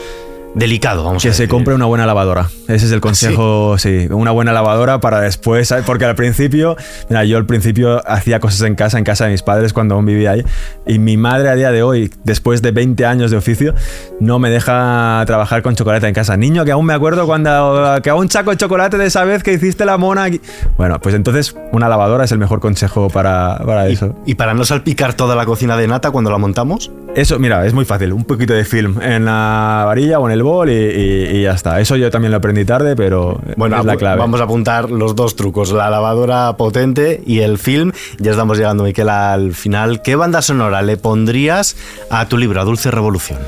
delicado, 0.54 1.04
vamos 1.04 1.22
que 1.22 1.28
a 1.28 1.30
decir. 1.30 1.46
se 1.46 1.50
compre 1.50 1.74
una 1.74 1.86
buena 1.86 2.06
lavadora. 2.06 2.48
Ese 2.68 2.86
es 2.86 2.92
el 2.92 3.00
consejo, 3.00 3.76
¿Sí? 3.78 4.06
una 4.10 4.30
buena 4.30 4.52
lavadora 4.52 5.00
para 5.00 5.20
después, 5.20 5.74
porque 5.86 6.04
al 6.04 6.14
principio, 6.14 6.76
mira, 7.08 7.24
yo 7.24 7.36
al 7.36 7.46
principio 7.46 8.00
hacía 8.08 8.40
cosas 8.40 8.62
en 8.62 8.74
casa, 8.74 8.98
en 8.98 9.04
casa 9.04 9.24
de 9.24 9.32
mis 9.32 9.42
padres 9.42 9.72
cuando 9.72 9.94
aún 9.94 10.06
vivía 10.06 10.32
ahí, 10.32 10.44
y 10.86 10.98
mi 10.98 11.16
madre 11.16 11.48
a 11.48 11.54
día 11.54 11.72
de 11.72 11.82
hoy, 11.82 12.10
después 12.24 12.62
de 12.62 12.70
20 12.70 13.04
años 13.06 13.30
de 13.30 13.36
oficio, 13.36 13.74
no 14.20 14.38
me 14.38 14.50
deja 14.50 15.22
trabajar 15.26 15.62
con 15.62 15.74
chocolate 15.74 16.06
en 16.06 16.14
casa. 16.14 16.36
Niño, 16.36 16.64
que 16.64 16.72
aún 16.72 16.86
me 16.86 16.94
acuerdo 16.94 17.26
cuando 17.26 17.98
que 18.02 18.12
un 18.12 18.28
chaco 18.28 18.54
chocolate 18.54 18.98
de 18.98 19.06
esa 19.06 19.24
vez 19.24 19.42
que 19.42 19.52
hiciste 19.52 19.84
la 19.84 19.96
mona. 19.98 20.28
Bueno, 20.76 21.00
pues 21.00 21.14
entonces 21.14 21.56
una 21.72 21.88
lavadora 21.88 22.24
es 22.24 22.32
el 22.32 22.38
mejor 22.38 22.60
consejo 22.60 23.08
para, 23.08 23.58
para 23.64 23.88
eso. 23.88 24.14
¿Y 24.26 24.34
para 24.34 24.54
no 24.54 24.64
salpicar 24.64 25.14
toda 25.14 25.34
la 25.34 25.46
cocina 25.46 25.76
de 25.76 25.88
nata 25.88 26.10
cuando 26.10 26.30
la 26.30 26.38
montamos? 26.38 26.90
Eso, 27.14 27.38
mira, 27.38 27.66
es 27.66 27.74
muy 27.74 27.84
fácil. 27.84 28.12
Un 28.12 28.24
poquito 28.24 28.54
de 28.54 28.64
film 28.64 29.00
en 29.02 29.24
la 29.24 29.84
varilla 29.86 30.18
o 30.18 30.26
en 30.26 30.32
el 30.32 30.41
bol 30.42 30.70
y, 30.70 31.42
ya 31.42 31.52
está. 31.52 31.80
Eso 31.80 31.96
yo 31.96 32.10
también 32.10 32.30
lo 32.30 32.38
aprendí 32.38 32.64
tarde, 32.64 32.96
pero 32.96 33.40
bueno, 33.56 33.78
es 33.78 33.84
la 33.84 33.96
clave. 33.96 34.18
Vamos 34.18 34.40
a 34.40 34.44
apuntar 34.44 34.90
los 34.90 35.14
dos 35.14 35.36
trucos, 35.36 35.72
la 35.72 35.90
lavadora 35.90 36.56
potente 36.56 37.22
y 37.26 37.40
el 37.40 37.58
film. 37.58 37.92
Ya 38.18 38.32
estamos 38.32 38.58
llegando, 38.58 38.84
Miquel, 38.84 39.08
al 39.08 39.54
final. 39.54 40.02
¿Qué 40.02 40.16
banda 40.16 40.42
sonora 40.42 40.82
le 40.82 40.96
pondrías 40.96 41.76
a 42.10 42.26
tu 42.28 42.38
libro, 42.38 42.60
a 42.60 42.64
Dulce 42.64 42.90
Revolución? 42.90 43.38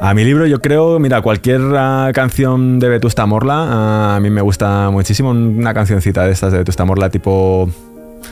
A 0.00 0.14
mi 0.14 0.24
libro 0.24 0.46
yo 0.46 0.60
creo, 0.60 1.00
mira, 1.00 1.22
cualquier 1.22 1.60
ah, 1.76 2.10
canción 2.14 2.78
de 2.78 2.88
Vetusta 2.88 3.26
Morla, 3.26 3.66
ah, 3.68 4.16
a 4.16 4.20
mí 4.20 4.30
me 4.30 4.42
gusta 4.42 4.90
muchísimo 4.90 5.30
una 5.30 5.74
cancioncita 5.74 6.24
de 6.24 6.32
estas 6.32 6.52
de 6.52 6.58
Vetusta 6.58 6.84
Morla 6.84 7.10
tipo 7.10 7.68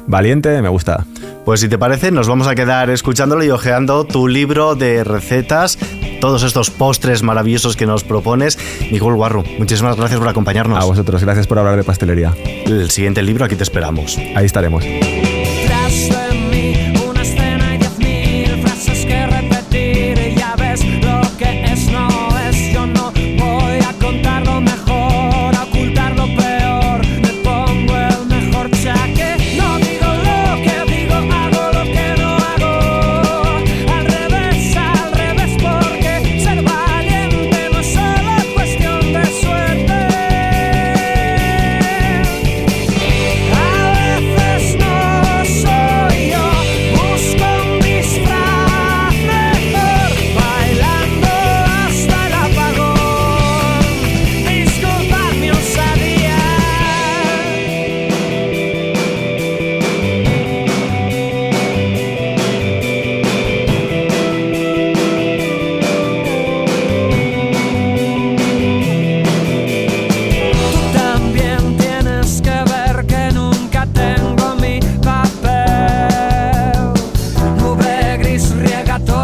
valiente, 0.06 0.62
me 0.62 0.68
gusta. 0.68 1.04
Pues 1.44 1.60
si 1.60 1.68
te 1.68 1.78
parece, 1.78 2.10
nos 2.10 2.28
vamos 2.28 2.46
a 2.46 2.54
quedar 2.54 2.90
escuchándolo 2.90 3.44
y 3.44 3.50
ojeando 3.50 4.04
tu 4.04 4.28
libro 4.28 4.74
de 4.74 5.04
recetas, 5.04 5.78
todos 6.20 6.42
estos 6.42 6.70
postres 6.70 7.22
maravillosos 7.22 7.76
que 7.76 7.86
nos 7.86 8.04
propones. 8.04 8.58
Nicole 8.90 9.16
Guarro, 9.16 9.44
muchísimas 9.58 9.96
gracias 9.96 10.18
por 10.18 10.28
acompañarnos. 10.28 10.82
A 10.82 10.86
vosotros, 10.86 11.22
gracias 11.22 11.46
por 11.46 11.58
hablar 11.58 11.76
de 11.76 11.84
pastelería. 11.84 12.34
El 12.66 12.90
siguiente 12.90 13.22
libro, 13.22 13.44
aquí 13.44 13.56
te 13.56 13.62
esperamos. 13.62 14.18
Ahí 14.34 14.46
estaremos. 14.46 14.84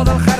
dan 0.05 0.32